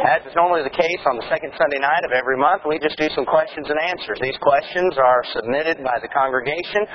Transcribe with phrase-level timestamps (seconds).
[0.00, 2.96] As is normally the case on the second Sunday night of every month, we just
[2.96, 4.16] do some questions and answers.
[4.24, 6.88] These questions are submitted by the congregation.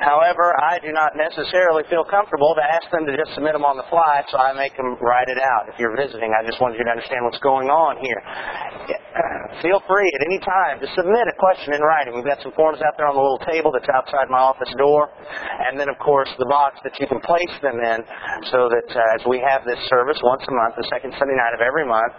[0.00, 3.76] However, I do not necessarily feel comfortable to ask them to just submit them on
[3.76, 5.68] the fly, so I make them write it out.
[5.68, 8.20] If you're visiting, I just wanted you to understand what's going on here.
[9.64, 12.14] Feel free at any time to submit a question in writing.
[12.14, 15.10] We've got some forms out there on the little table that's outside my office door.
[15.66, 17.98] And then, of course, the box that you can place them in
[18.52, 21.56] so that uh, as we have this service once a month, the second Sunday night
[21.56, 22.12] of every month,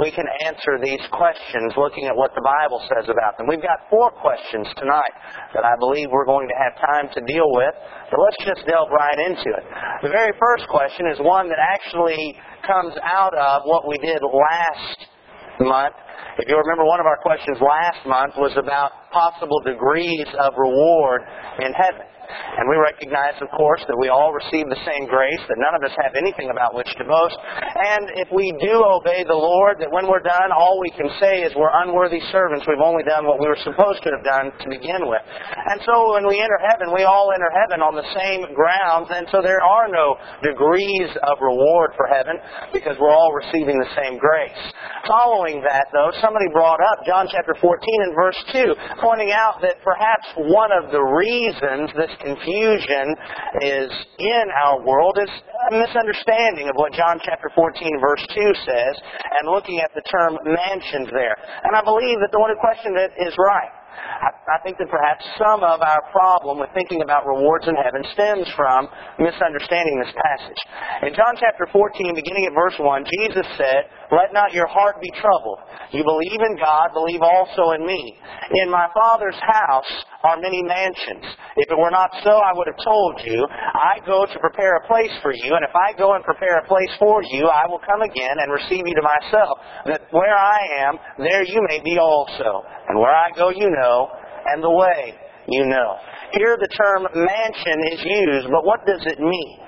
[0.00, 3.44] we can answer these questions looking at what the Bible says about them.
[3.50, 5.12] We've got four questions tonight
[5.52, 7.74] that I believe we're going to have time to deal with,
[8.08, 9.64] but let's just delve right into it.
[10.00, 15.12] The very first question is one that actually comes out of what we did last
[15.60, 15.94] month.
[16.38, 21.22] If you remember, one of our questions last month was about possible degrees of reward
[21.60, 22.04] in heaven.
[22.28, 25.82] And we recognize, of course, that we all receive the same grace, that none of
[25.84, 27.36] us have anything about which to boast.
[27.38, 31.42] And if we do obey the Lord, that when we're done, all we can say
[31.42, 32.66] is we're unworthy servants.
[32.66, 35.22] We've only done what we were supposed to have done to begin with.
[35.22, 39.08] And so when we enter heaven, we all enter heaven on the same grounds.
[39.12, 42.40] And so there are no degrees of reward for heaven
[42.72, 44.58] because we're all receiving the same grace.
[45.06, 49.78] Following that, though, somebody brought up John chapter 14 and verse 2, pointing out that
[49.84, 53.14] perhaps one of the reasons this confusion
[53.62, 55.30] is in our world is
[55.70, 58.94] a misunderstanding of what John chapter 14 verse 2 says
[59.40, 61.36] and looking at the term mansions there.
[61.64, 63.72] And I believe that the one who questioned it is right.
[63.96, 68.04] I, I think that perhaps some of our problem with thinking about rewards in heaven
[68.12, 70.60] stems from misunderstanding this passage.
[71.08, 75.10] In John chapter 14, beginning at verse 1, Jesus said, Let not your heart be
[75.20, 75.58] troubled.
[75.90, 78.18] You believe in God, believe also in me.
[78.62, 79.90] In my Father's house
[80.22, 81.26] are many mansions.
[81.56, 84.86] If it were not so, I would have told you, I go to prepare a
[84.86, 87.80] place for you, and if I go and prepare a place for you, I will
[87.80, 91.98] come again and receive you to myself, that where I am, there you may be
[91.98, 92.62] also.
[92.88, 94.08] And where I go, you know,
[94.46, 95.14] and the way
[95.48, 95.96] you know.
[96.32, 99.58] Here the term mansion is used, but what does it mean?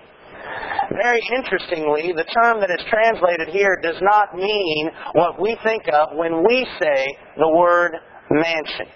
[0.91, 6.16] Very interestingly, the term that is translated here does not mean what we think of
[6.16, 7.92] when we say the word
[8.30, 8.86] mansion.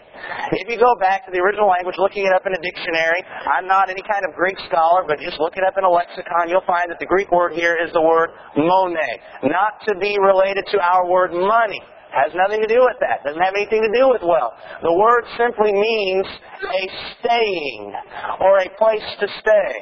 [0.53, 3.19] If you go back to the original language, looking it up in a dictionary,
[3.51, 6.49] I'm not any kind of Greek scholar, but just look it up in a lexicon,
[6.49, 8.97] you'll find that the Greek word here is the word mone,
[9.43, 11.81] not to be related to our word money.
[12.13, 13.25] Has nothing to do with that.
[13.25, 14.53] Doesn't have anything to do with wealth.
[14.85, 16.29] The word simply means
[16.61, 16.83] a
[17.17, 17.89] staying
[18.37, 19.73] or a place to stay.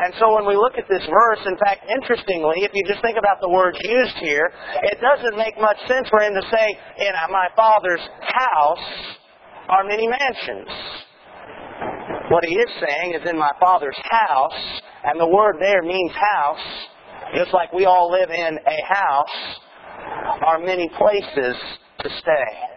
[0.00, 3.20] And so when we look at this verse, in fact, interestingly, if you just think
[3.20, 4.48] about the words used here,
[4.88, 6.66] it doesn't make much sense for him to say,
[7.04, 8.00] in my father's
[8.32, 8.88] house
[9.68, 10.72] are many mansions.
[12.32, 16.64] What he is saying is in my father's house, and the word there means house,
[17.36, 19.60] just like we all live in a house,
[20.44, 21.56] are many places
[22.00, 22.74] to stay.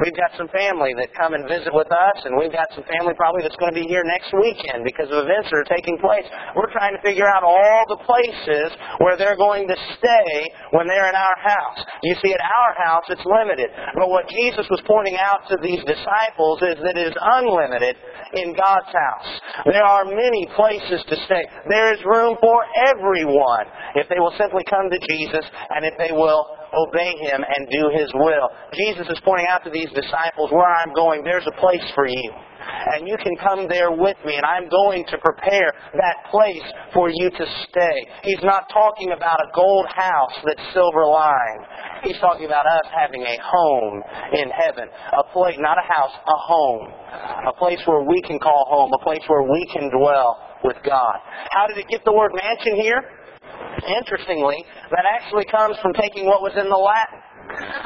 [0.00, 3.12] We've got some family that come and visit with us, and we've got some family
[3.12, 6.24] probably that's going to be here next weekend because of events that are taking place.
[6.56, 8.72] We're trying to figure out all the places
[9.04, 10.32] where they're going to stay
[10.72, 11.80] when they're in our house.
[12.02, 13.68] You see, at our house, it's limited.
[13.94, 17.94] But what Jesus was pointing out to these disciples is that it is unlimited
[18.32, 19.30] in God's house.
[19.68, 21.44] There are many places to stay.
[21.68, 25.44] There is room for everyone if they will simply come to Jesus
[25.76, 28.48] and if they will obey Him and do His will.
[28.72, 32.30] Jesus is pointing out to these disciples, where I'm going, there's a place for you.
[32.62, 36.62] And you can come there with me, and I'm going to prepare that place
[36.94, 37.96] for you to stay.
[38.22, 41.64] He's not talking about a gold house that's silver lined.
[42.04, 44.02] He's talking about us having a home
[44.34, 44.88] in heaven.
[45.18, 46.88] A place, not a house, a home.
[47.48, 51.18] A place where we can call home, a place where we can dwell with God.
[51.50, 53.02] How did it get the word mansion here?
[53.82, 57.18] Interestingly, that actually comes from taking what was in the Latin.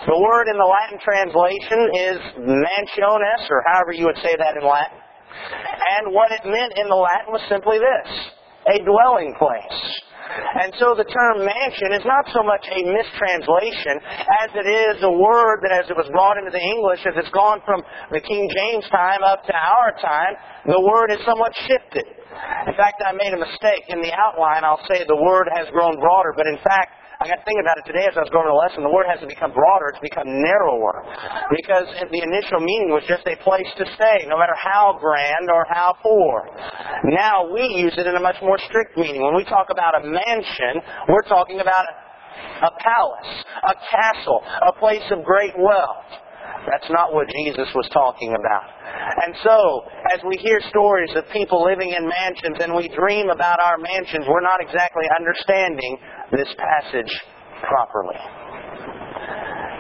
[0.07, 4.63] The word in the Latin translation is mansiones, or however you would say that in
[4.63, 4.99] Latin.
[5.99, 8.11] And what it meant in the Latin was simply this
[8.67, 9.81] a dwelling place.
[10.27, 13.97] And so the term mansion is not so much a mistranslation
[14.43, 17.31] as it is a word that as it was brought into the English, as it's
[17.31, 17.81] gone from
[18.11, 20.35] the King James time up to our time,
[20.67, 22.05] the word is somewhat shifted.
[22.67, 23.87] In fact, I made a mistake.
[23.89, 27.41] In the outline, I'll say the word has grown broader, but in fact, I got
[27.41, 28.85] to think about it today as I was going to the lesson.
[28.85, 31.01] The word hasn't become broader, it's become narrower.
[31.49, 35.65] Because the initial meaning was just a place to stay, no matter how grand or
[35.73, 36.45] how poor.
[37.09, 39.25] Now we use it in a much more strict meaning.
[39.25, 43.33] When we talk about a mansion, we're talking about a palace,
[43.65, 46.26] a castle, a place of great wealth.
[46.71, 48.67] That's not what Jesus was talking about.
[49.25, 53.61] And so, as we hear stories of people living in mansions and we dream about
[53.63, 55.99] our mansions, we're not exactly understanding
[56.33, 57.13] this passage
[57.63, 58.19] properly.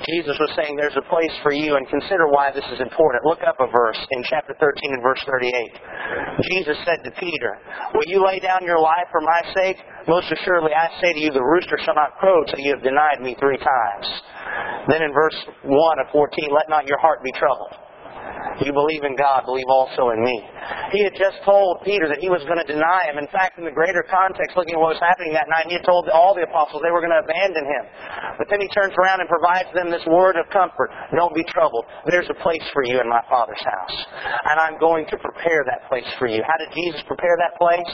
[0.05, 3.25] Jesus was saying there's a place for you and consider why this is important.
[3.25, 6.45] Look up a verse in chapter 13 and verse 38.
[6.53, 7.57] Jesus said to Peter,
[7.95, 9.77] Will you lay down your life for my sake?
[10.07, 13.21] Most assuredly I say to you, the rooster shall not crow till you have denied
[13.21, 14.07] me three times.
[14.89, 17.86] Then in verse 1 of 14, let not your heart be troubled.
[18.65, 20.41] You believe in God, believe also in me.
[20.93, 23.21] He had just told Peter that he was going to deny him.
[23.21, 25.85] In fact, in the greater context, looking at what was happening that night, he had
[25.85, 27.85] told all the apostles they were going to abandon him.
[28.41, 30.89] But then he turns around and provides them this word of comfort.
[31.13, 31.85] Don't be troubled.
[32.09, 33.97] There's a place for you in my Father's house.
[34.49, 36.41] And I'm going to prepare that place for you.
[36.41, 37.93] How did Jesus prepare that place?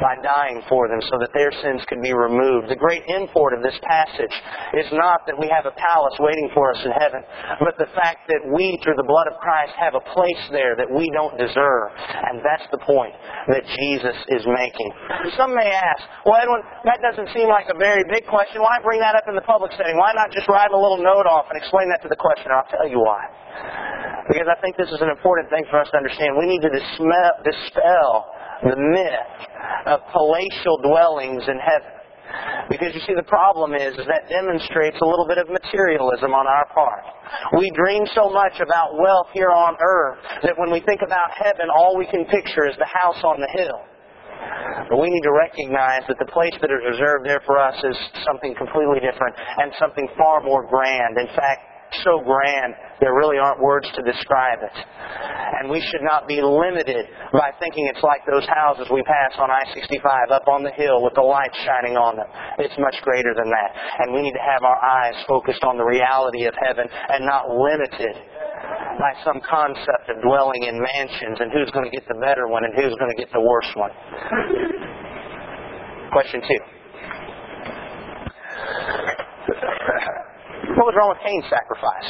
[0.00, 2.72] By dying for them so that their sins could be removed.
[2.72, 4.32] The great import of this passage
[4.80, 7.20] is not that we have a palace waiting for us in heaven,
[7.60, 10.88] but the fact that we, through the blood of Christ, have a place there that
[10.88, 11.92] we don't deserve.
[12.32, 13.12] And that's the point
[13.52, 14.88] that Jesus is making.
[15.36, 18.64] Some may ask, well, Edwin, that doesn't seem like a very big question.
[18.64, 20.00] Why bring that up in the public setting?
[20.00, 22.56] Why not just write a little note off and explain that to the questioner?
[22.56, 23.28] I'll tell you why.
[24.32, 26.38] Because I think this is an important thing for us to understand.
[26.38, 28.30] We need to dispel
[28.62, 29.30] the myth
[29.86, 32.00] of palatial dwellings in heaven.
[32.70, 36.46] Because you see, the problem is, is that demonstrates a little bit of materialism on
[36.46, 37.02] our part.
[37.58, 41.66] We dream so much about wealth here on earth that when we think about heaven,
[41.74, 43.82] all we can picture is the house on the hill.
[44.88, 47.96] But we need to recognize that the place that is reserved there for us is
[48.22, 51.18] something completely different and something far more grand.
[51.18, 51.69] In fact,
[52.04, 54.76] so grand, there really aren't words to describe it.
[55.60, 59.50] And we should not be limited by thinking it's like those houses we pass on
[59.50, 62.28] I-65 up on the hill with the lights shining on them.
[62.58, 63.70] It's much greater than that.
[64.00, 67.50] And we need to have our eyes focused on the reality of heaven and not
[67.50, 68.14] limited
[69.00, 72.64] by some concept of dwelling in mansions and who's going to get the better one
[72.64, 73.90] and who's going to get the worse one.
[76.12, 76.60] Question two.
[80.80, 82.08] What was wrong with Cain's sacrifice?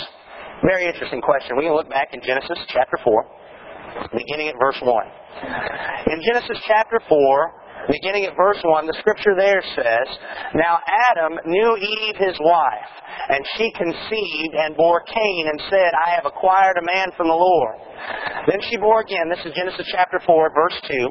[0.63, 1.59] Very interesting question.
[1.59, 6.15] We can look back in Genesis chapter 4, beginning at verse 1.
[6.15, 10.09] In Genesis chapter 4, beginning at verse 1, the scripture there says,
[10.55, 10.79] Now
[11.11, 12.93] Adam knew Eve his wife,
[13.29, 17.39] and she conceived and bore Cain and said, I have acquired a man from the
[17.39, 17.77] Lord.
[18.49, 21.09] Then she bore again, this is Genesis chapter 4, verse 2.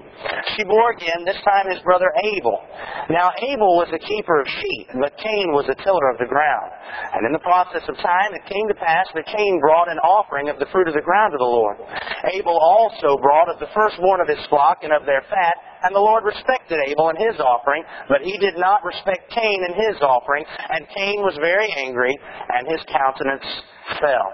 [0.57, 2.57] She bore again, this time his brother Abel.
[3.09, 6.69] Now Abel was a keeper of sheep, but Cain was a tiller of the ground.
[7.13, 10.49] And in the process of time it came to pass that Cain brought an offering
[10.49, 11.77] of the fruit of the ground to the Lord.
[12.33, 15.99] Abel also brought of the firstborn of his flock and of their fat, and the
[15.99, 20.45] Lord respected Abel and his offering, but he did not respect Cain and his offering,
[20.71, 22.15] and Cain was very angry,
[22.55, 23.45] and his countenance
[23.99, 24.29] fell.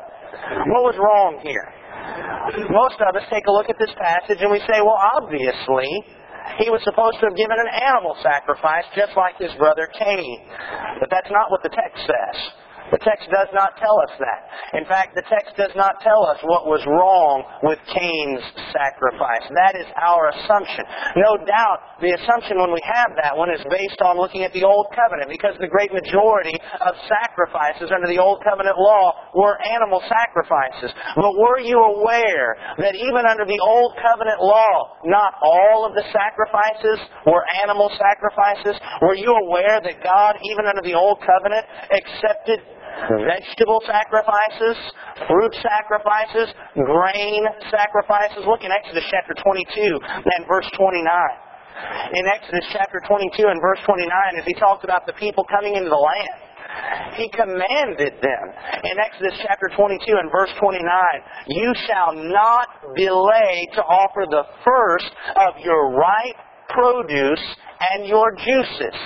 [0.74, 1.70] What was wrong here?
[2.70, 5.90] Most of us take a look at this passage and we say, well, obviously,
[6.62, 10.38] he was supposed to have given an animal sacrifice just like his brother Cain.
[11.00, 12.38] But that's not what the text says.
[12.94, 14.42] The text does not tell us that.
[14.78, 19.42] In fact, the text does not tell us what was wrong with Cain's sacrifice.
[19.58, 20.86] That is our assumption.
[21.18, 24.62] No doubt, the assumption when we have that one is based on looking at the
[24.62, 26.54] Old Covenant, because the great majority
[26.86, 30.94] of sacrifices under the Old Covenant law were animal sacrifices.
[31.18, 36.06] But were you aware that even under the Old Covenant law, not all of the
[36.14, 38.78] sacrifices were animal sacrifices?
[39.02, 42.62] Were you aware that God, even under the Old Covenant, accepted
[43.26, 44.78] vegetable sacrifices,
[45.28, 48.44] fruit sacrifices, grain sacrifices.
[48.48, 51.12] Look in Exodus chapter 22 and verse 29.
[52.14, 54.08] In Exodus chapter 22 and verse 29,
[54.40, 56.36] as he talks about the people coming into the land,
[57.16, 58.46] he commanded them
[58.84, 60.84] in Exodus chapter 22 and verse 29,
[61.48, 67.44] You shall not delay to offer the first of your ripe produce
[67.80, 68.98] and your juices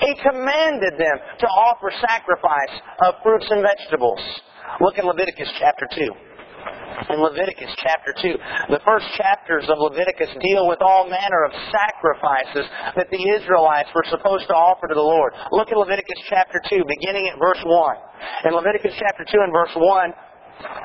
[0.00, 4.20] he commanded them to offer sacrifice of fruits and vegetables.
[4.80, 6.28] Look in Leviticus chapter 2
[7.10, 8.74] in Leviticus chapter 2.
[8.74, 12.66] The first chapters of Leviticus deal with all manner of sacrifices
[12.96, 15.32] that the Israelites were supposed to offer to the Lord.
[15.52, 18.50] Look at Leviticus chapter 2, beginning at verse 1.
[18.50, 20.12] In Leviticus chapter 2 and verse 1,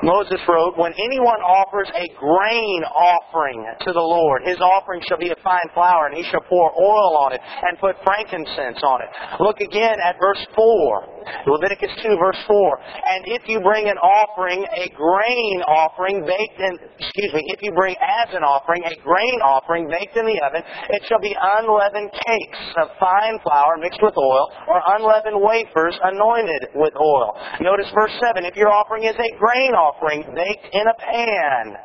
[0.03, 5.30] Moses wrote, When anyone offers a grain offering to the Lord, his offering shall be
[5.30, 9.10] of fine flour, and he shall pour oil on it and put frankincense on it.
[9.39, 11.12] Look again at verse 4.
[11.48, 12.80] Leviticus 2, verse 4.
[13.10, 17.72] And if you bring an offering, a grain offering baked in, excuse me, if you
[17.74, 22.12] bring as an offering a grain offering baked in the oven, it shall be unleavened
[22.12, 27.36] cakes of fine flour mixed with oil, or unleavened wafers anointed with oil.
[27.62, 28.46] Notice verse 7.
[28.46, 31.77] If your offering is a grain offering baked in a pan.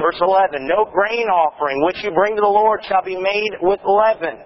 [0.00, 3.80] Verse 11, no grain offering which you bring to the Lord shall be made with
[3.82, 4.38] leaven.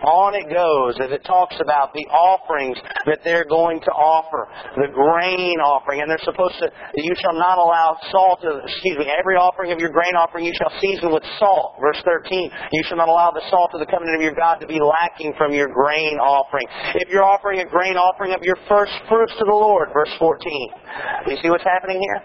[0.00, 4.88] On it goes as it talks about the offerings that they're going to offer, the
[4.92, 9.36] grain offering, and they're supposed to, you shall not allow salt, to, excuse me, every
[9.36, 11.76] offering of your grain offering you shall season with salt.
[11.80, 14.66] Verse 13, you shall not allow the salt of the covenant of your God to
[14.66, 16.64] be lacking from your grain offering.
[16.96, 21.28] If you're offering a grain offering of your first fruits to the Lord, verse 14.
[21.28, 22.20] You see what's happening here?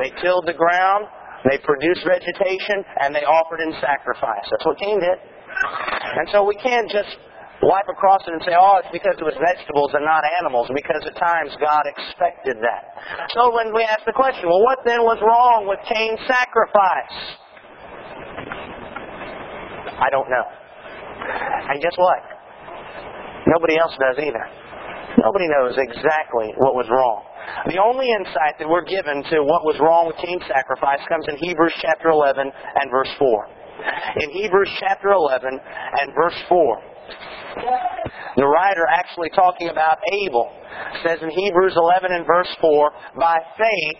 [0.00, 1.06] They tilled the ground,
[1.44, 4.48] they produced vegetation, and they offered in sacrifice.
[4.50, 5.18] That's what Cain did.
[6.18, 7.16] And so we can't just
[7.62, 11.00] wipe across it and say, oh, it's because it was vegetables and not animals, because
[11.06, 12.82] at times God expected that.
[13.32, 17.16] So when we ask the question, well, what then was wrong with Cain's sacrifice?
[19.96, 20.46] I don't know.
[21.70, 22.20] And guess what?
[23.46, 24.44] Nobody else does either.
[25.22, 27.22] Nobody knows exactly what was wrong.
[27.70, 31.36] The only insight that we're given to what was wrong with Cain's sacrifice comes in
[31.38, 33.63] Hebrews chapter 11 and verse 4.
[34.16, 36.82] In Hebrews chapter 11 and verse 4,
[38.36, 40.50] the writer actually talking about Abel
[41.04, 43.96] says in Hebrews 11 and verse 4, By faith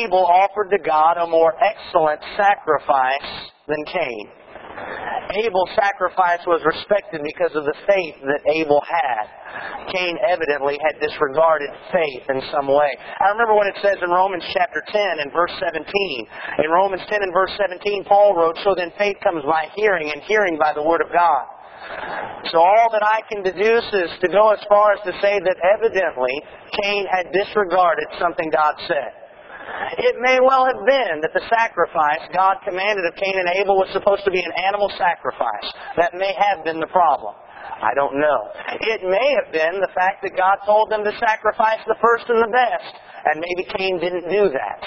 [0.00, 4.28] Abel offered to God a more excellent sacrifice than Cain.
[5.32, 9.24] Abel's sacrifice was respected because of the faith that Abel had.
[9.92, 12.92] Cain evidently had disregarded faith in some way.
[13.20, 15.84] I remember when it says in Romans chapter 10 and verse 17.
[16.64, 20.22] In Romans 10 and verse 17, Paul wrote, So then faith comes by hearing, and
[20.22, 21.44] hearing by the word of God.
[22.50, 25.56] So all that I can deduce is to go as far as to say that
[25.76, 26.34] evidently
[26.82, 29.21] Cain had disregarded something God said.
[29.98, 33.92] It may well have been that the sacrifice God commanded of Cain and Abel was
[33.92, 35.68] supposed to be an animal sacrifice.
[35.96, 37.34] That may have been the problem.
[37.82, 38.40] I don't know.
[38.80, 42.38] It may have been the fact that God told them to sacrifice the first and
[42.38, 42.94] the best,
[43.26, 44.80] and maybe Cain didn't do that.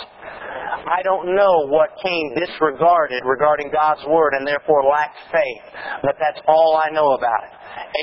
[0.88, 5.66] I don't know what Cain disregarded regarding God's word and therefore lacked faith,
[6.04, 7.54] but that's all I know about it.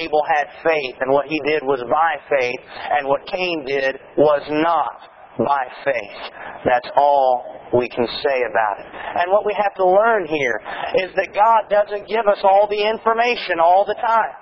[0.05, 2.61] Abel had faith, and what he did was by faith,
[2.93, 6.21] and what Cain did was not by faith.
[6.65, 8.87] That's all we can say about it.
[8.93, 10.61] And what we have to learn here
[11.05, 14.37] is that God doesn't give us all the information all the time.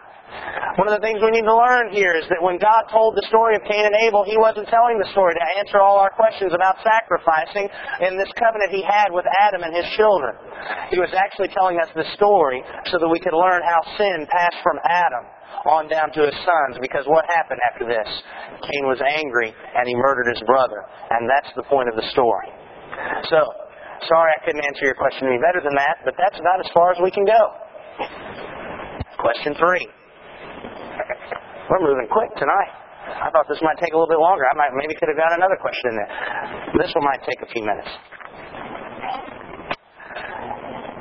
[0.79, 3.27] One of the things we need to learn here is that when God told the
[3.27, 6.55] story of Cain and Abel, He wasn't telling the story to answer all our questions
[6.55, 7.67] about sacrificing
[8.07, 10.39] in this covenant He had with Adam and his children.
[10.95, 14.63] He was actually telling us the story so that we could learn how sin passed
[14.63, 15.27] from Adam
[15.67, 18.09] on down to his sons because what happened after this?
[18.65, 20.85] Cain was angry and he murdered his brother.
[21.11, 22.49] And that's the point of the story.
[23.29, 23.41] So,
[24.09, 26.93] sorry I couldn't answer your question any better than that, but that's about as far
[26.93, 27.43] as we can go.
[29.21, 29.87] Question three.
[31.69, 32.73] We're moving quick tonight.
[33.11, 34.45] I thought this might take a little bit longer.
[34.47, 36.11] I might maybe could have got another question in there.
[36.83, 37.89] This one might take a few minutes.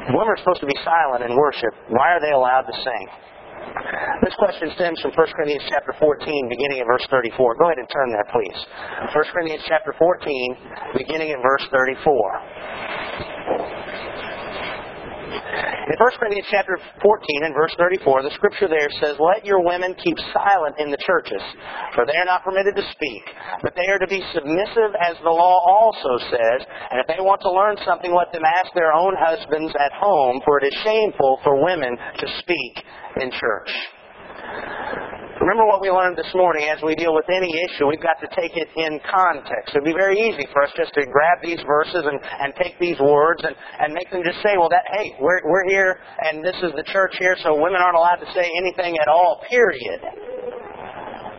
[0.09, 1.69] Women are supposed to be silent in worship.
[1.93, 3.05] Why are they allowed to sing?
[4.23, 7.55] This question stems from 1 Corinthians chapter 14, beginning at verse 34.
[7.55, 8.59] Go ahead and turn there, please.
[9.15, 12.07] 1 Corinthians chapter 14, beginning at verse 34.
[15.29, 19.95] In 1 Corinthians chapter 14 and verse 34, the scripture there says, Let your women
[20.03, 21.41] keep silent in the churches,
[21.93, 23.23] for they are not permitted to speak,
[23.61, 26.59] but they are to be submissive as the law also says,
[26.91, 30.41] and if they want to learn something, let them ask their own husbands at home,
[30.45, 32.73] for it is shameful for women to speak
[33.21, 33.69] in church.
[35.39, 38.27] Remember what we learned this morning as we deal with any issue, we've got to
[38.35, 39.71] take it in context.
[39.71, 42.75] It would be very easy for us just to grab these verses and, and take
[42.75, 45.95] these words and, and make them just say, well, that, hey, we're, we're here
[46.27, 49.39] and this is the church here, so women aren't allowed to say anything at all,
[49.47, 50.03] period.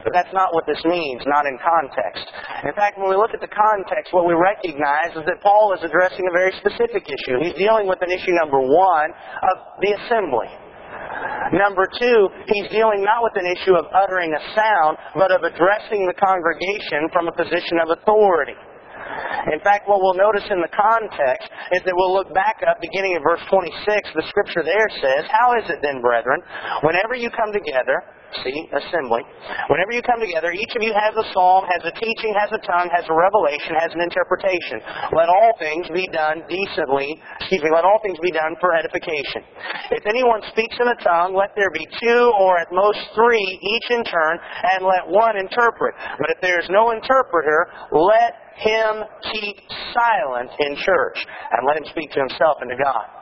[0.00, 2.24] But that's not what this means, not in context.
[2.64, 5.84] In fact, when we look at the context, what we recognize is that Paul is
[5.84, 7.36] addressing a very specific issue.
[7.44, 10.48] He's dealing with an issue, number one, of the assembly.
[11.52, 16.06] Number two, he's dealing not with an issue of uttering a sound, but of addressing
[16.06, 18.54] the congregation from a position of authority.
[19.52, 23.18] In fact, what we'll notice in the context is that we'll look back up, beginning
[23.18, 23.74] in verse 26,
[24.14, 26.38] the scripture there says, How is it then, brethren,
[26.86, 29.26] whenever you come together, See, assembly.
[29.66, 32.62] Whenever you come together, each of you has a psalm, has a teaching, has a
[32.62, 34.78] tongue, has a revelation, has an interpretation.
[35.10, 39.42] Let all things be done decently, excuse me, let all things be done for edification.
[39.90, 43.86] If anyone speaks in a tongue, let there be two or at most three, each
[43.90, 44.38] in turn,
[44.78, 45.98] and let one interpret.
[46.22, 49.58] But if there is no interpreter, let him keep
[49.90, 51.18] silent in church,
[51.50, 53.19] and let him speak to himself and to God.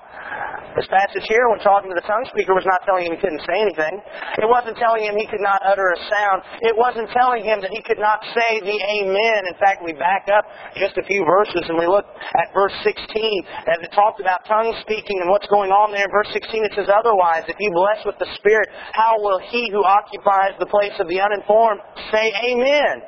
[0.77, 3.43] This passage here, when talking to the tongue speaker, was not telling him he couldn't
[3.43, 3.99] say anything.
[4.39, 6.47] It wasn't telling him he could not utter a sound.
[6.63, 9.41] It wasn't telling him that he could not say the amen.
[9.51, 10.47] In fact, we back up
[10.79, 12.07] just a few verses and we look
[12.39, 16.07] at verse 16 as it talks about tongue speaking and what's going on there.
[16.07, 19.73] In verse 16 it says, Otherwise, if you bless with the Spirit, how will he
[19.75, 21.81] who occupies the place of the uninformed
[22.15, 23.03] say amen?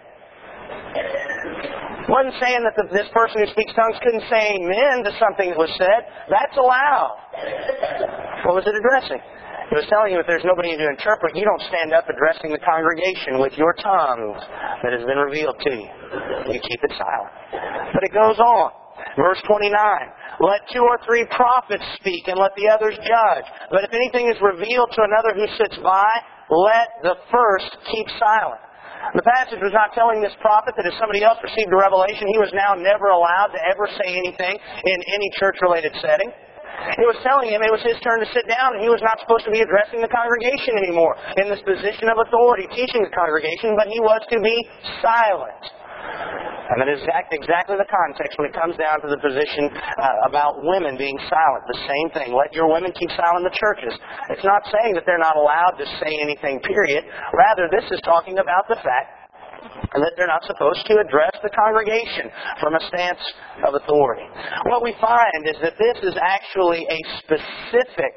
[2.11, 5.59] Wasn't saying that the, this person who speaks tongues couldn't say amen to something that
[5.59, 6.01] was said.
[6.27, 7.15] That's allowed.
[8.45, 9.23] What was it addressing?
[9.71, 12.59] It was telling you if there's nobody to interpret, you don't stand up addressing the
[12.59, 14.35] congregation with your tongue
[14.83, 15.91] that has been revealed to you.
[16.51, 17.33] You keep it silent.
[17.95, 18.75] But it goes on.
[19.15, 19.71] Verse 29.
[20.43, 23.47] Let two or three prophets speak and let the others judge.
[23.71, 26.11] But if anything is revealed to another who sits by,
[26.51, 28.59] let the first keep silent.
[29.17, 32.39] The passage was not telling this prophet that if somebody else received a revelation, he
[32.39, 36.31] was now never allowed to ever say anything in any church-related setting.
[36.97, 39.21] It was telling him it was his turn to sit down and he was not
[39.21, 43.77] supposed to be addressing the congregation anymore in this position of authority, teaching the congregation,
[43.77, 44.57] but he was to be
[45.05, 45.61] silent.
[46.71, 47.03] And that is
[47.35, 51.67] exactly the context when it comes down to the position uh, about women being silent.
[51.67, 52.31] The same thing.
[52.31, 53.91] Let your women keep silent in the churches.
[54.31, 57.03] It's not saying that they're not allowed to say anything, period.
[57.35, 59.21] Rather, this is talking about the fact
[59.99, 62.31] that they're not supposed to address the congregation
[62.63, 63.21] from a stance
[63.67, 64.25] of authority.
[64.71, 68.15] What we find is that this is actually a specific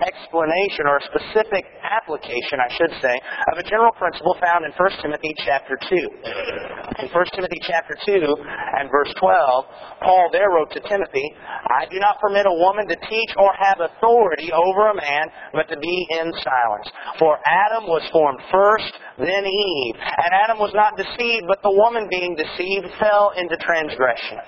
[0.00, 3.14] explanation or a specific application, I should say,
[3.52, 7.04] of a general principle found in 1 Timothy chapter 2.
[7.04, 9.64] In 1 Timothy chapter 2 and verse 12,
[10.00, 11.26] Paul there wrote to Timothy,
[11.68, 15.68] I do not permit a woman to teach or have authority over a man, but
[15.68, 16.88] to be in silence.
[17.18, 19.96] For Adam was formed first, then Eve.
[20.00, 24.40] And Adam was not deceived, but the woman being deceived fell into transgression.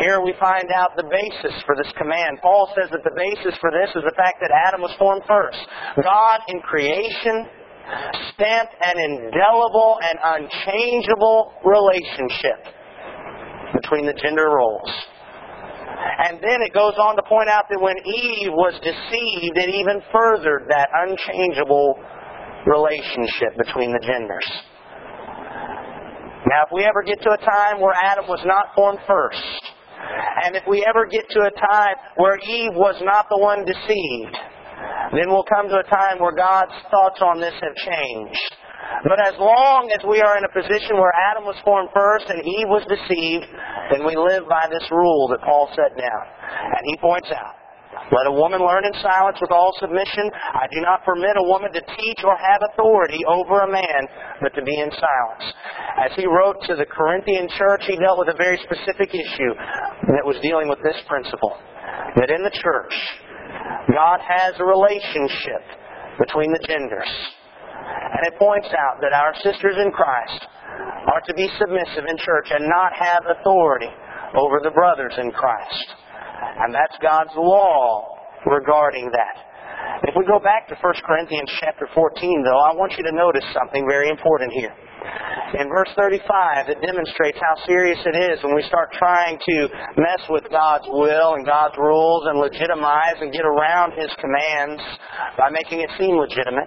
[0.00, 2.38] Here we find out the basis for this command.
[2.42, 5.56] Paul says that the basis for this is the fact that Adam was formed first.
[6.04, 7.46] God in creation
[8.34, 12.58] stamped an indelible and unchangeable relationship
[13.74, 14.90] between the gender roles.
[16.28, 20.02] And then it goes on to point out that when Eve was deceived, it even
[20.12, 21.98] furthered that unchangeable
[22.66, 24.46] relationship between the genders.
[26.46, 29.62] Now, if we ever get to a time where Adam was not formed first,
[30.44, 34.36] and if we ever get to a time where Eve was not the one deceived,
[35.12, 38.50] then we'll come to a time where God's thoughts on this have changed.
[39.04, 42.38] But as long as we are in a position where Adam was formed first and
[42.40, 43.46] Eve was deceived,
[43.90, 46.22] then we live by this rule that Paul set down.
[46.74, 47.54] And he points out
[48.12, 50.30] let a woman learn in silence with all submission.
[50.30, 54.00] I do not permit a woman to teach or have authority over a man,
[54.40, 55.44] but to be in silence.
[55.98, 59.52] As he wrote to the Corinthian church, he dealt with a very specific issue
[60.12, 61.56] that was dealing with this principle.
[62.14, 62.94] That in the church,
[63.92, 65.62] God has a relationship
[66.18, 67.08] between the genders.
[68.16, 70.46] And it points out that our sisters in Christ
[71.06, 73.90] are to be submissive in church and not have authority
[74.34, 75.86] over the brothers in Christ.
[76.58, 79.46] And that's God's law regarding that.
[80.08, 83.44] If we go back to 1 Corinthians chapter 14, though, I want you to notice
[83.54, 84.74] something very important here.
[85.56, 89.56] In verse 35, it demonstrates how serious it is when we start trying to
[89.96, 94.82] mess with God's will and God's rules and legitimize and get around His commands
[95.38, 96.66] by making it seem legitimate.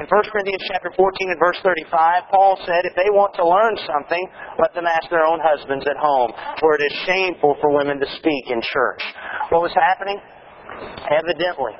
[0.00, 3.76] In 1 Corinthians chapter 14 and verse 35, Paul said, if they want to learn
[3.84, 4.24] something,
[4.58, 8.08] let them ask their own husbands at home, for it is shameful for women to
[8.18, 9.02] speak in church.
[9.52, 10.18] What was happening?
[11.12, 11.76] Evidently,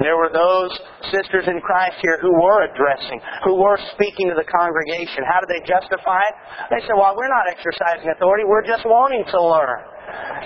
[0.00, 0.72] there were those
[1.12, 5.24] sisters in Christ here who were addressing, who were speaking to the congregation.
[5.24, 6.34] How did they justify it?
[6.70, 9.80] They said, well, we're not exercising authority, we're just wanting to learn.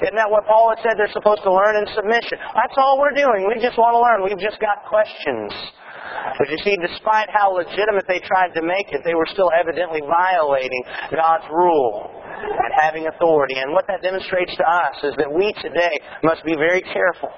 [0.02, 2.38] Isn't that what Paul had said they're supposed to learn in submission?
[2.54, 3.48] That's all we're doing.
[3.48, 4.22] We just want to learn.
[4.22, 5.50] We've just got questions.
[6.38, 10.04] But you see, despite how legitimate they tried to make it, they were still evidently
[10.06, 13.58] violating God's rule and having authority.
[13.58, 17.32] And what that demonstrates to us is that we today must be very careful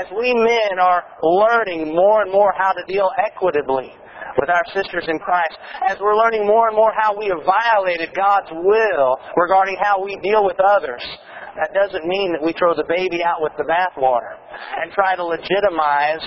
[0.00, 3.92] as we men are learning more and more how to deal equitably
[4.38, 5.56] with our sisters in Christ,
[5.88, 10.16] as we're learning more and more how we have violated God's will regarding how we
[10.22, 11.02] deal with others,
[11.56, 14.36] that doesn't mean that we throw the baby out with the bathwater
[14.80, 16.24] and try to legitimize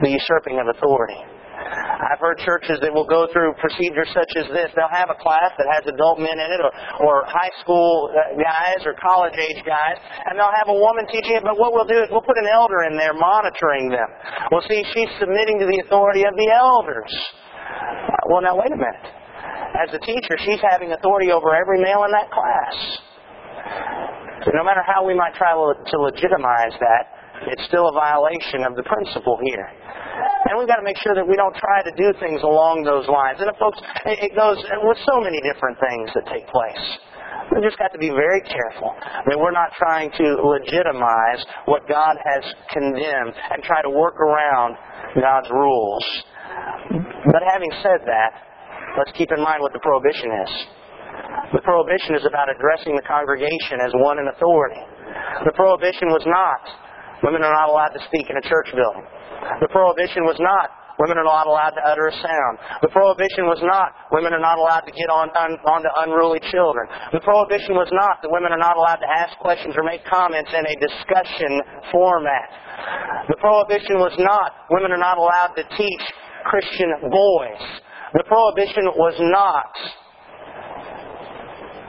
[0.00, 1.20] the usurping of authority.
[1.64, 4.70] I've heard churches that will go through procedures such as this.
[4.76, 8.36] They'll have a class that has adult men in it, or, or high school uh,
[8.36, 9.96] guys, or college age guys,
[10.28, 11.44] and they'll have a woman teaching it.
[11.44, 14.08] But what we'll do is we'll put an elder in there monitoring them.
[14.52, 17.12] Well, see, she's submitting to the authority of the elders.
[18.28, 19.08] Well, now wait a minute.
[19.74, 22.76] As a teacher, she's having authority over every male in that class.
[24.54, 27.04] no matter how we might try to legitimize that,
[27.50, 29.68] it's still a violation of the principle here.
[30.44, 33.08] And we've got to make sure that we don't try to do things along those
[33.08, 33.40] lines.
[33.40, 36.84] And folks, it goes with so many different things that take place.
[37.52, 42.16] We just got to be very careful that we're not trying to legitimize what God
[42.16, 44.76] has condemned and try to work around
[45.16, 46.04] God's rules.
[47.28, 48.30] But having said that,
[48.96, 50.52] let's keep in mind what the prohibition is.
[51.52, 54.80] The prohibition is about addressing the congregation as one in authority.
[55.44, 56.64] The prohibition was not
[57.24, 59.04] women are not allowed to speak in a church building.
[59.60, 62.54] The prohibition was not women are not allowed to utter a sound.
[62.82, 66.86] The prohibition was not women are not allowed to get on, on onto unruly children.
[67.12, 70.50] The prohibition was not that women are not allowed to ask questions or make comments
[70.54, 71.50] in a discussion
[71.90, 72.46] format.
[73.26, 76.04] The prohibition was not women are not allowed to teach
[76.46, 77.62] Christian boys.
[78.14, 79.72] The prohibition was not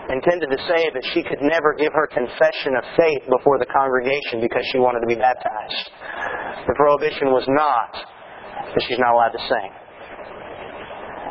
[0.10, 4.42] intended to say that she could never give her confession of faith before the congregation
[4.42, 5.90] because she wanted to be baptized.
[6.68, 7.92] The prohibition was not
[8.74, 9.72] that she's not allowed to sing.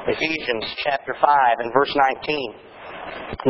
[0.07, 2.55] Ephesians chapter 5 and verse 19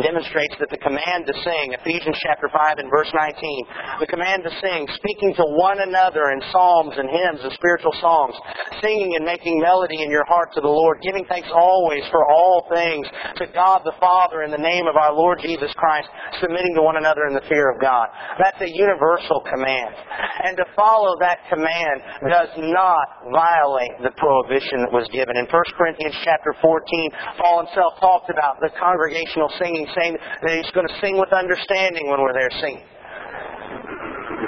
[0.01, 4.51] demonstrates that the command to sing, Ephesians chapter 5 and verse 19, the command to
[4.59, 8.35] sing, speaking to one another in psalms and hymns and spiritual songs,
[8.81, 12.67] singing and making melody in your heart to the Lord, giving thanks always for all
[12.67, 16.07] things to God the Father in the name of our Lord Jesus Christ,
[16.41, 18.07] submitting to one another in the fear of God.
[18.39, 19.95] That's a universal command.
[20.43, 25.37] And to follow that command does not violate the prohibition that was given.
[25.37, 30.71] In 1 Corinthians chapter 14, Paul himself talked about the congregational singing, saying that he's
[30.71, 32.85] going to sing with understanding when we're there singing.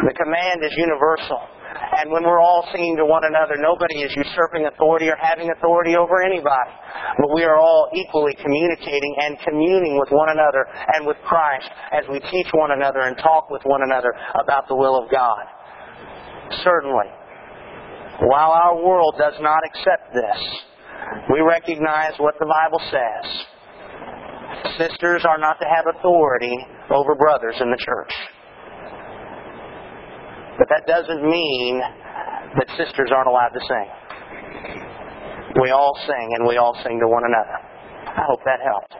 [0.07, 1.41] The command is universal.
[1.97, 5.95] And when we're all singing to one another, nobody is usurping authority or having authority
[5.95, 6.71] over anybody.
[7.17, 12.03] But we are all equally communicating and communing with one another and with Christ as
[12.09, 15.43] we teach one another and talk with one another about the will of God.
[16.63, 17.09] Certainly,
[18.21, 20.41] while our world does not accept this,
[21.31, 23.45] we recognize what the Bible says
[24.77, 26.55] sisters are not to have authority
[26.89, 28.13] over brothers in the church.
[30.57, 33.89] But that doesn't mean that sisters aren't allowed to sing.
[35.61, 37.57] We all sing, and we all sing to one another.
[38.07, 38.93] I hope that helped.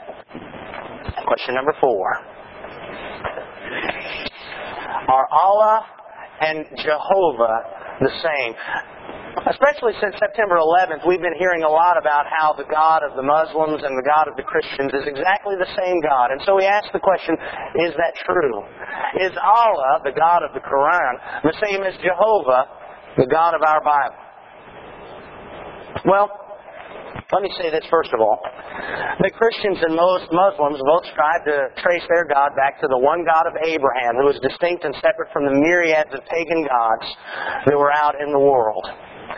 [1.26, 2.14] Question number four.
[5.08, 5.86] Are Allah
[6.42, 7.64] and Jehovah
[8.02, 8.54] the same?
[9.46, 13.22] Especially since September 11th, we've been hearing a lot about how the God of the
[13.22, 16.34] Muslims and the God of the Christians is exactly the same God.
[16.34, 17.38] And so we ask the question,
[17.86, 18.66] is that true?
[19.22, 21.14] Is Allah, the God of the Quran,
[21.46, 22.66] the same as Jehovah,
[23.18, 24.18] the God of our Bible?
[26.06, 26.30] Well,
[27.34, 28.40] let me say this first of all.
[29.20, 33.26] The Christians and most Muslims both strive to trace their God back to the one
[33.28, 37.08] God of Abraham, who was distinct and separate from the myriads of pagan gods
[37.68, 38.88] that were out in the world.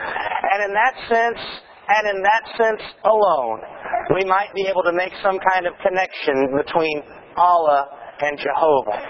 [0.00, 1.42] And in that sense,
[1.88, 3.60] and in that sense alone,
[4.14, 7.02] we might be able to make some kind of connection between
[7.36, 7.88] Allah
[8.20, 9.00] and Jehovah.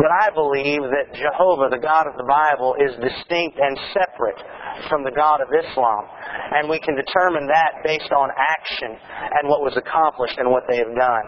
[0.00, 4.40] But I believe that Jehovah, the God of the Bible, is distinct and separate
[4.88, 6.08] from the God of Islam.
[6.56, 10.80] And we can determine that based on action and what was accomplished and what they
[10.80, 11.24] have done.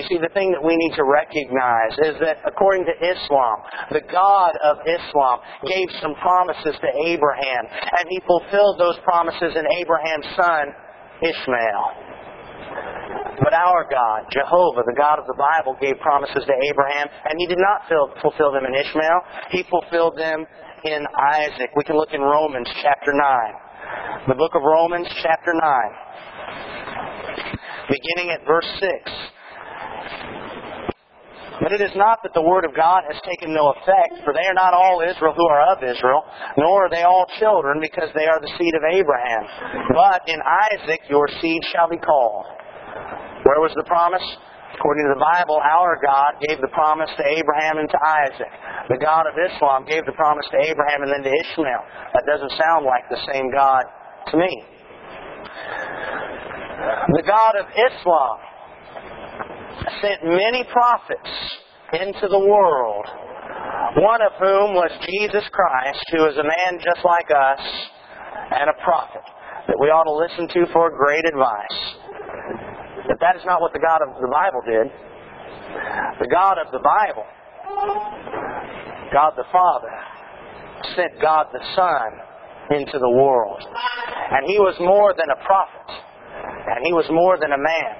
[0.00, 3.56] You see, the thing that we need to recognize is that according to Islam,
[3.92, 9.64] the God of Islam gave some promises to Abraham, and he fulfilled those promises in
[9.76, 10.72] Abraham's son,
[11.20, 11.84] Ishmael.
[13.38, 17.46] But our God, Jehovah, the God of the Bible, gave promises to Abraham, and he
[17.46, 17.86] did not
[18.20, 19.20] fulfill them in Ishmael.
[19.50, 20.44] He fulfilled them
[20.84, 21.70] in Isaac.
[21.76, 24.28] We can look in Romans chapter 9.
[24.28, 25.62] The book of Romans chapter 9.
[27.88, 29.10] Beginning at verse 6.
[31.60, 34.46] But it is not that the word of God has taken no effect, for they
[34.48, 36.24] are not all Israel who are of Israel,
[36.56, 39.44] nor are they all children, because they are the seed of Abraham.
[39.92, 42.46] But in Isaac your seed shall be called.
[43.44, 44.24] Where was the promise?
[44.74, 48.52] According to the Bible, our God gave the promise to Abraham and to Isaac.
[48.88, 51.84] The God of Islam gave the promise to Abraham and then to Ishmael.
[52.14, 53.84] That doesn't sound like the same God
[54.32, 54.52] to me.
[57.12, 58.38] The God of Islam
[60.00, 61.32] sent many prophets
[61.92, 63.06] into the world,
[64.00, 67.62] one of whom was Jesus Christ, who is a man just like us
[68.52, 69.22] and a prophet
[69.68, 71.99] that we ought to listen to for great advice.
[73.08, 74.90] But that is not what the God of the Bible did.
[76.20, 77.24] The God of the Bible,
[79.12, 79.94] God the Father,
[80.96, 83.62] sent God the Son into the world.
[83.62, 85.88] And he was more than a prophet.
[86.66, 87.92] And he was more than a man.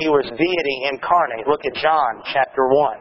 [0.00, 1.46] He was deity incarnate.
[1.46, 2.98] Look at John chapter 1.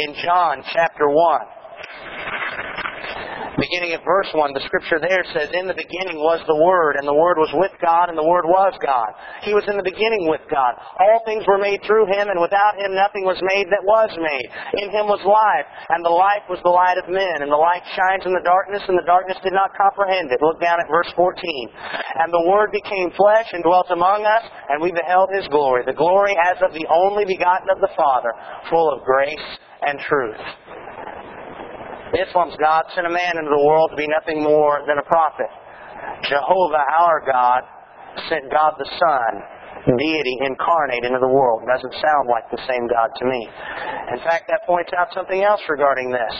[0.00, 1.40] In John chapter 1,
[3.60, 7.06] beginning at verse 1, the scripture there says, In the beginning was the Word, and
[7.06, 9.10] the Word was with God, and the Word was God.
[9.46, 10.74] He was in the beginning with God.
[10.98, 14.48] All things were made through Him, and without Him nothing was made that was made.
[14.82, 17.84] In Him was life, and the life was the light of men, and the light
[17.94, 20.42] shines in the darkness, and the darkness did not comprehend it.
[20.42, 21.34] Look down at verse 14.
[22.22, 25.96] And the Word became flesh and dwelt among us, and we beheld His glory, the
[25.96, 28.32] glory as of the only begotten of the Father,
[28.70, 29.48] full of grace
[29.82, 30.42] and truth.
[32.14, 35.50] Islam's God sent a man into the world to be nothing more than a prophet.
[36.28, 37.62] Jehovah, our God,
[38.28, 39.30] sent God the Son,
[39.98, 41.62] deity incarnate into the world.
[41.66, 43.48] Doesn't sound like the same God to me.
[44.16, 46.34] In fact, that points out something else regarding this,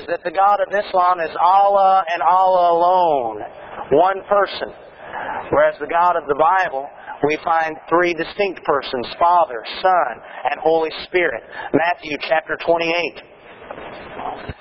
[0.00, 3.36] is that the God of Islam is Allah and Allah alone,
[3.92, 4.72] one person.
[5.50, 6.88] Whereas the God of the Bible,
[7.26, 10.12] we find three distinct persons, Father, Son,
[10.50, 11.42] and Holy Spirit.
[11.74, 13.37] Matthew chapter 28.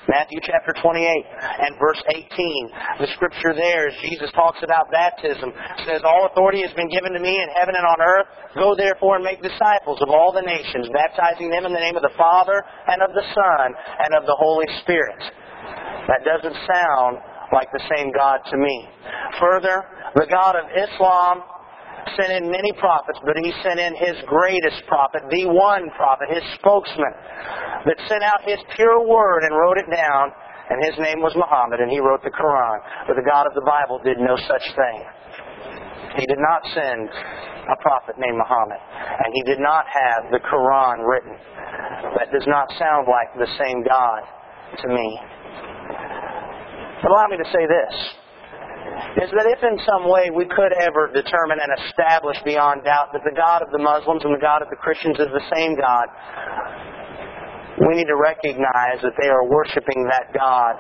[0.08, 3.04] Matthew chapter 28 and verse 18.
[3.04, 5.52] The scripture there, Jesus talks about baptism,
[5.86, 8.28] says, All authority has been given to me in heaven and on earth.
[8.56, 12.04] Go therefore and make disciples of all the nations, baptizing them in the name of
[12.04, 13.68] the Father and of the Son
[14.08, 15.20] and of the Holy Spirit.
[16.08, 17.20] That doesn't sound
[17.52, 18.88] like the same God to me.
[19.40, 19.84] Further,
[20.16, 21.44] the God of Islam
[22.16, 26.44] sent in many prophets, but he sent in his greatest prophet, the one prophet, his
[26.60, 27.14] spokesman,
[27.86, 30.32] that sent out his pure word and wrote it down,
[30.70, 32.78] and his name was Muhammad, and he wrote the Quran.
[33.08, 35.00] But the God of the Bible did no such thing.
[36.20, 37.10] He did not send
[37.68, 41.36] a prophet named Muhammad, and he did not have the Quran written.
[42.18, 44.22] That does not sound like the same God
[44.82, 45.20] to me.
[47.02, 47.94] But allow me to say this
[49.22, 53.22] is that if in some way we could ever determine and establish beyond doubt that
[53.26, 56.08] the God of the Muslims and the God of the Christians is the same God,
[57.88, 60.76] we need to recognize that they are worshiping that God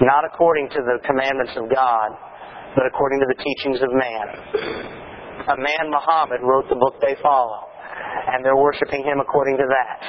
[0.00, 2.08] not according to the commandments of God,
[2.76, 4.26] but according to the teachings of man.
[5.52, 7.68] A man, Muhammad, wrote the book they follow,
[8.32, 10.00] and they're worshiping him according to that.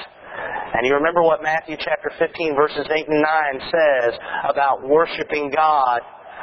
[0.74, 6.02] And you remember what Matthew chapter 15 verses 8 and 9 says about worshiping God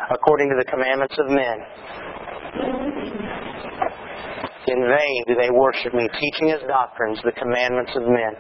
[0.09, 1.59] according to the commandments of men.
[4.71, 8.33] In vain do they worship me, teaching as doctrines the commandments of men.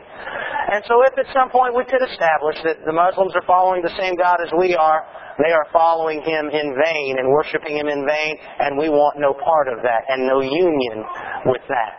[0.70, 3.96] And so if at some point we could establish that the Muslims are following the
[3.98, 5.02] same God as we are,
[5.42, 9.34] they are following Him in vain and worshiping Him in vain, and we want no
[9.34, 11.02] part of that and no union
[11.46, 11.98] with that.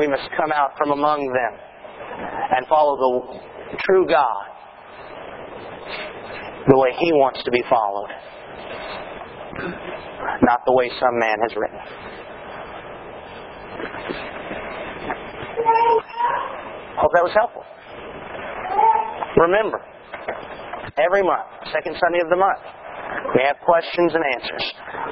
[0.00, 1.54] We must come out from among them
[2.56, 4.46] and follow the true God
[6.66, 8.10] the way He wants to be followed
[10.42, 11.78] not the way some man has written.
[17.00, 17.64] Hope that was helpful.
[19.40, 19.80] Remember,
[20.98, 22.60] every month, second Sunday of the month,
[23.34, 24.64] we have questions and answers.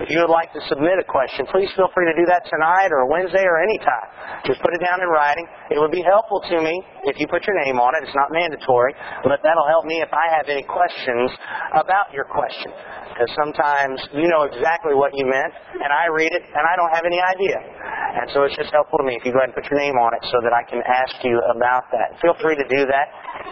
[0.02, 2.90] If you would like to submit a question, please feel free to do that tonight
[2.94, 4.08] or Wednesday or any time.
[4.46, 5.46] Just put it down in writing.
[5.70, 6.74] It would be helpful to me
[7.10, 8.06] if you put your name on it.
[8.06, 11.30] It's not mandatory, but that'll help me if I have any questions
[11.74, 12.70] about your question.
[13.18, 16.94] Because sometimes you know exactly what you meant, and I read it and I don't
[16.94, 17.58] have any idea.
[17.58, 19.98] And so it's just helpful to me if you go ahead and put your name
[19.98, 22.14] on it so that I can ask you about that.
[22.22, 23.06] Feel free to do that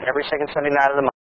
[0.06, 1.14] every second Sunday night of the month.